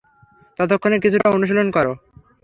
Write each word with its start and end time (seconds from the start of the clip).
ততক্ষণে 0.59 0.97
কিছুটা 1.03 1.27
অনুশীলন 1.29 1.67
করো। 1.71 1.93